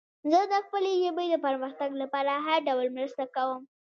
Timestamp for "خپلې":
0.65-0.91